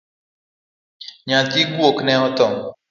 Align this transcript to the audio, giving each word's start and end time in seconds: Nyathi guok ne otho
Nyathi 1.27 1.61
guok 1.73 1.97
ne 2.05 2.13
otho 2.25 2.47